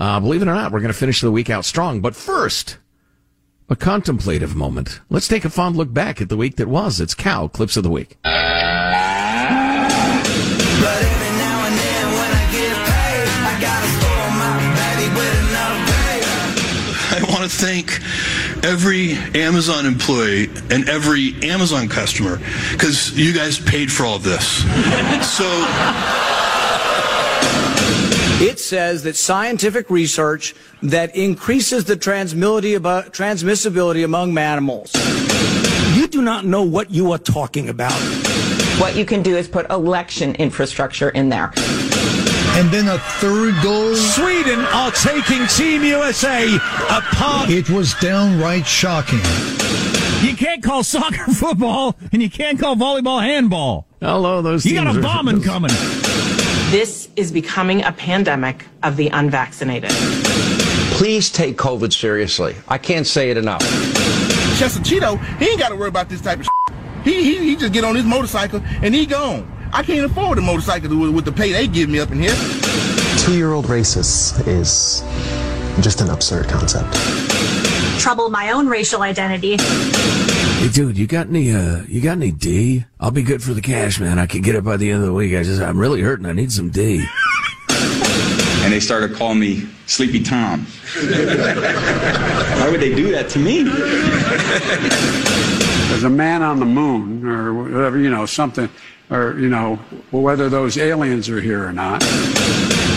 Uh, 0.00 0.18
believe 0.18 0.40
it 0.40 0.48
or 0.48 0.54
not, 0.54 0.72
we're 0.72 0.80
going 0.80 0.90
to 0.90 0.98
finish 0.98 1.20
the 1.20 1.30
week 1.30 1.50
out 1.50 1.66
strong. 1.66 2.00
But 2.00 2.16
first, 2.16 2.78
a 3.68 3.76
contemplative 3.76 4.56
moment. 4.56 5.00
Let's 5.10 5.28
take 5.28 5.44
a 5.44 5.50
fond 5.50 5.76
look 5.76 5.92
back 5.92 6.22
at 6.22 6.30
the 6.30 6.38
week 6.38 6.56
that 6.56 6.68
was. 6.68 7.02
It's 7.02 7.12
Cow 7.12 7.48
Clips 7.48 7.76
of 7.76 7.82
the 7.82 7.90
Week. 7.90 8.16
I 17.12 17.26
want 17.28 17.42
to 17.42 17.50
thank 17.50 18.00
every 18.64 19.12
Amazon 19.38 19.84
employee 19.84 20.48
and 20.70 20.88
every 20.88 21.34
Amazon 21.42 21.88
customer 21.88 22.40
because 22.72 23.12
you 23.18 23.34
guys 23.34 23.58
paid 23.58 23.92
for 23.92 24.06
all 24.06 24.16
of 24.16 24.22
this. 24.22 24.64
So. 25.36 26.39
It 28.42 28.58
says 28.58 29.02
that 29.02 29.16
scientific 29.16 29.90
research 29.90 30.54
that 30.82 31.14
increases 31.14 31.84
the 31.84 31.94
transmissibility 31.94 34.02
among 34.02 34.32
mammals. 34.32 34.94
You 35.94 36.08
do 36.08 36.22
not 36.22 36.46
know 36.46 36.62
what 36.62 36.90
you 36.90 37.12
are 37.12 37.18
talking 37.18 37.68
about. 37.68 37.92
What 38.80 38.96
you 38.96 39.04
can 39.04 39.22
do 39.22 39.36
is 39.36 39.46
put 39.46 39.68
election 39.68 40.34
infrastructure 40.36 41.10
in 41.10 41.28
there. 41.28 41.52
And 42.56 42.70
then 42.70 42.88
a 42.88 42.98
third 42.98 43.62
goal. 43.62 43.94
Sweden 43.94 44.60
are 44.60 44.90
taking 44.92 45.46
Team 45.48 45.84
USA 45.84 46.56
apart. 46.88 47.50
It 47.50 47.68
was 47.68 47.92
downright 47.96 48.66
shocking. 48.66 49.20
You 50.26 50.34
can't 50.34 50.62
call 50.62 50.82
soccer 50.82 51.24
football, 51.34 51.94
and 52.10 52.22
you 52.22 52.30
can't 52.30 52.58
call 52.58 52.74
volleyball 52.74 53.20
handball. 53.20 53.86
Hello, 54.00 54.40
those. 54.40 54.64
You 54.64 54.82
got 54.82 54.96
a 54.96 54.98
bombing 54.98 55.42
coming. 55.42 55.72
This 56.70 57.08
is 57.16 57.32
becoming 57.32 57.82
a 57.82 57.90
pandemic 57.90 58.64
of 58.84 58.96
the 58.96 59.08
unvaccinated. 59.08 59.90
Please 60.92 61.28
take 61.28 61.56
COVID 61.56 61.92
seriously. 61.92 62.54
I 62.68 62.78
can't 62.78 63.08
say 63.08 63.32
it 63.32 63.36
enough. 63.36 63.60
Chester 64.56 64.78
Cheeto, 64.78 65.18
he 65.38 65.48
ain't 65.48 65.58
got 65.58 65.70
to 65.70 65.74
worry 65.74 65.88
about 65.88 66.08
this 66.08 66.20
type 66.20 66.38
of 66.38 66.44
shit. 66.44 66.76
He, 67.02 67.24
he, 67.24 67.38
he 67.38 67.56
just 67.56 67.72
get 67.72 67.82
on 67.82 67.96
his 67.96 68.04
motorcycle 68.04 68.62
and 68.82 68.94
he 68.94 69.04
gone. 69.04 69.50
I 69.72 69.82
can't 69.82 70.08
afford 70.08 70.38
a 70.38 70.42
motorcycle 70.42 70.96
with, 70.96 71.12
with 71.12 71.24
the 71.24 71.32
pay 71.32 71.50
they 71.50 71.66
give 71.66 71.88
me 71.88 71.98
up 71.98 72.12
in 72.12 72.20
here. 72.20 72.36
Two-year-old 73.18 73.64
racist 73.64 74.46
is 74.46 75.02
just 75.82 76.00
an 76.02 76.10
absurd 76.10 76.46
concept. 76.46 76.94
Trouble 77.98 78.30
my 78.30 78.52
own 78.52 78.68
racial 78.68 79.02
identity. 79.02 79.56
Hey, 80.60 80.68
dude, 80.68 80.98
you 80.98 81.06
got 81.06 81.28
any, 81.28 81.52
uh, 81.52 81.84
you 81.88 82.02
got 82.02 82.18
any 82.18 82.32
D? 82.32 82.84
I'll 83.00 83.10
be 83.10 83.22
good 83.22 83.42
for 83.42 83.54
the 83.54 83.62
cash, 83.62 83.98
man. 83.98 84.18
I 84.18 84.26
can 84.26 84.42
get 84.42 84.54
it 84.54 84.62
by 84.62 84.76
the 84.76 84.90
end 84.90 85.00
of 85.00 85.06
the 85.06 85.14
week. 85.14 85.34
I 85.34 85.42
just, 85.42 85.62
I'm 85.62 85.78
really 85.78 86.02
hurting. 86.02 86.26
I 86.26 86.32
need 86.32 86.52
some 86.52 86.68
D. 86.68 87.02
and 87.70 88.70
they 88.70 88.78
started 88.78 89.14
calling 89.14 89.40
me 89.40 89.66
Sleepy 89.86 90.22
Tom. 90.22 90.66
Why 90.96 92.68
would 92.70 92.78
they 92.78 92.94
do 92.94 93.10
that 93.12 93.30
to 93.30 93.38
me? 93.38 93.62
There's 95.88 96.04
a 96.04 96.10
man 96.10 96.42
on 96.42 96.58
the 96.58 96.66
moon, 96.66 97.26
or 97.26 97.54
whatever, 97.54 97.96
you 97.98 98.10
know, 98.10 98.26
something, 98.26 98.68
or, 99.08 99.38
you 99.38 99.48
know, 99.48 99.76
whether 100.10 100.50
those 100.50 100.76
aliens 100.76 101.30
are 101.30 101.40
here 101.40 101.66
or 101.66 101.72
not. 101.72 102.04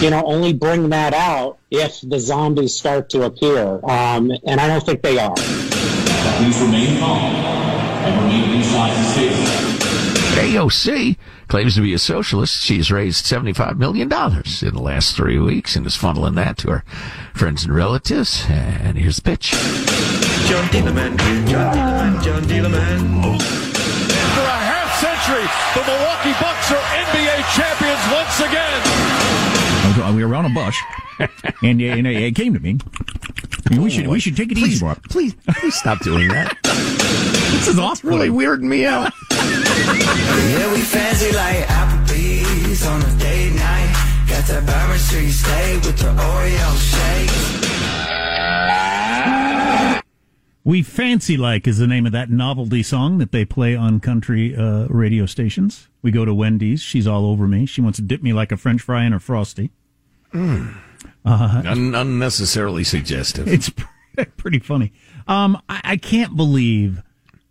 You 0.00 0.10
know, 0.10 0.24
only 0.24 0.52
bring 0.52 0.88
that 0.88 1.14
out 1.14 1.58
if 1.70 2.00
the 2.00 2.18
zombies 2.18 2.74
start 2.74 3.08
to 3.10 3.22
appear. 3.22 3.78
Um, 3.84 4.32
and 4.48 4.60
I 4.60 4.66
don't 4.66 4.84
think 4.84 5.02
they 5.02 5.16
are. 5.16 5.36
Please 6.38 6.60
remain 6.60 6.98
calm 6.98 7.34
and 7.34 8.22
remain 8.22 8.56
inside 8.58 8.90
the 8.90 9.04
station. 9.10 9.72
AOC 10.32 11.16
claims 11.48 11.74
to 11.74 11.82
be 11.82 11.92
a 11.92 11.98
socialist. 11.98 12.62
She's 12.62 12.90
raised 12.90 13.26
$75 13.26 13.76
million 13.76 14.10
in 14.10 14.74
the 14.74 14.82
last 14.82 15.14
three 15.14 15.38
weeks 15.38 15.76
and 15.76 15.86
is 15.86 15.96
funneling 15.96 16.34
that 16.36 16.56
to 16.58 16.70
her 16.70 16.84
friends 17.34 17.64
and 17.64 17.74
relatives. 17.74 18.44
And 18.48 18.96
here's 18.96 19.16
the 19.16 19.22
pitch. 19.22 19.50
John 20.48 20.64
Dealerman, 20.68 21.16
John 21.46 21.74
Dealerman, 21.74 22.22
John 22.24 22.42
Dealerman. 22.44 23.42
For 24.34 24.40
a 24.40 24.60
half 24.64 24.88
century, 24.98 25.46
the 25.74 25.84
Milwaukee 25.86 26.32
Bucks 26.40 26.72
are 26.72 26.84
NBA 27.06 27.44
champions 27.54 28.02
once 28.12 28.40
again. 28.40 29.61
Uh, 30.02 30.12
we 30.14 30.24
were 30.24 30.34
on 30.34 30.44
a 30.44 30.48
bus, 30.50 30.76
and, 31.62 31.80
uh, 31.80 31.84
and 31.84 32.06
uh, 32.06 32.10
it 32.10 32.34
came 32.34 32.54
to 32.54 32.60
me. 32.60 32.78
we 33.78 33.88
should 33.88 34.06
we 34.08 34.18
should 34.18 34.36
take 34.36 34.50
it 34.50 34.58
please, 34.58 34.74
easy, 34.74 34.84
Bob. 34.84 35.02
Please, 35.04 35.34
please 35.48 35.74
stop 35.74 36.00
doing 36.00 36.28
that. 36.28 36.56
this 36.62 37.68
is 37.68 37.78
awful. 37.78 38.10
really 38.10 38.28
weirding 38.28 38.62
me 38.62 38.84
out. 38.84 39.12
yeah, 39.30 40.72
we 40.72 40.80
fancy 40.80 41.32
like 41.32 41.64
Applebee's 41.66 42.84
on 42.84 43.00
a 43.00 43.18
date 43.18 43.54
night. 43.54 44.26
Got 44.28 44.44
that 44.46 44.66
Bourbon 44.66 44.98
Street 44.98 45.30
steak 45.30 45.84
with 45.84 45.98
the 45.98 46.08
Oreo 46.08 46.76
shake. 46.90 47.62
We 50.64 50.84
Fancy 50.84 51.36
Like 51.36 51.66
is 51.66 51.78
the 51.78 51.88
name 51.88 52.06
of 52.06 52.12
that 52.12 52.30
novelty 52.30 52.84
song 52.84 53.18
that 53.18 53.32
they 53.32 53.44
play 53.44 53.74
on 53.74 53.98
country 53.98 54.54
uh, 54.54 54.86
radio 54.86 55.26
stations. 55.26 55.88
We 56.02 56.12
go 56.12 56.24
to 56.24 56.32
Wendy's. 56.32 56.80
She's 56.80 57.04
all 57.04 57.26
over 57.26 57.48
me. 57.48 57.66
She 57.66 57.80
wants 57.80 57.96
to 57.96 58.02
dip 58.02 58.22
me 58.22 58.32
like 58.32 58.52
a 58.52 58.56
French 58.56 58.80
fry 58.80 59.04
in 59.04 59.10
her 59.10 59.18
frosty. 59.18 59.72
Mm. 60.32 60.74
Uh, 61.24 61.62
Un- 61.66 61.94
unnecessarily 61.94 62.84
suggestive. 62.84 63.48
It's 63.48 63.70
pretty 64.36 64.58
funny. 64.58 64.92
Um, 65.26 65.60
I-, 65.68 65.80
I 65.84 65.96
can't 65.96 66.36
believe 66.36 67.02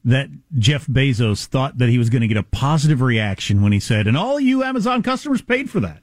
that 0.04 0.30
Jeff 0.58 0.88
Bezos 0.88 1.46
thought 1.46 1.78
that 1.78 1.90
he 1.90 1.98
was 1.98 2.10
going 2.10 2.22
to 2.22 2.28
get 2.28 2.38
a 2.38 2.44
positive 2.44 3.02
reaction 3.02 3.62
when 3.62 3.72
he 3.72 3.80
said, 3.80 4.08
"And 4.08 4.18
all 4.18 4.40
you 4.40 4.64
Amazon 4.64 5.04
customers 5.04 5.42
paid 5.42 5.70
for 5.70 5.80
that." 5.80 6.00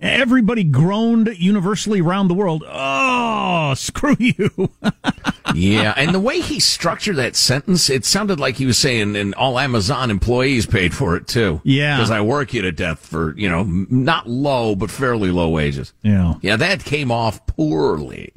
Everybody 0.00 0.64
groaned 0.64 1.36
universally 1.38 2.00
around 2.00 2.28
the 2.28 2.34
world. 2.34 2.64
Oh, 2.66 3.74
screw 3.76 4.16
you. 4.18 4.50
yeah, 5.54 5.94
and 5.96 6.14
the 6.14 6.20
way 6.20 6.40
he 6.40 6.60
structured 6.60 7.16
that 7.16 7.36
sentence, 7.36 7.88
it 7.88 8.04
sounded 8.04 8.40
like 8.40 8.56
he 8.56 8.66
was 8.66 8.78
saying, 8.78 9.16
and 9.16 9.34
all 9.34 9.58
Amazon 9.58 10.10
employees 10.10 10.66
paid 10.66 10.94
for 10.94 11.16
it 11.16 11.26
too. 11.26 11.60
Yeah. 11.64 11.96
Because 11.96 12.10
I 12.10 12.20
work 12.20 12.52
you 12.52 12.62
to 12.62 12.72
death 12.72 13.06
for, 13.06 13.36
you 13.36 13.48
know, 13.48 13.62
not 13.62 14.28
low, 14.28 14.74
but 14.74 14.90
fairly 14.90 15.30
low 15.30 15.48
wages. 15.48 15.92
Yeah. 16.02 16.34
Yeah, 16.42 16.56
that 16.56 16.84
came 16.84 17.10
off 17.10 17.46
poorly. 17.46 18.32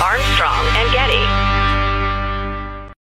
Armstrong 0.00 0.66
and 0.76 0.92
Getty. 0.92 1.09